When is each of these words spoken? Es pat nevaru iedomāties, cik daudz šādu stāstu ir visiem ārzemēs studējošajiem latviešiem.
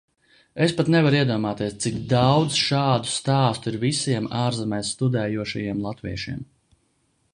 Es 0.67 0.71
pat 0.77 0.87
nevaru 0.93 1.17
iedomāties, 1.17 1.75
cik 1.85 1.99
daudz 2.13 2.57
šādu 2.61 3.11
stāstu 3.17 3.71
ir 3.73 3.77
visiem 3.87 4.31
ārzemēs 4.43 4.91
studējošajiem 4.97 5.85
latviešiem. 5.89 6.43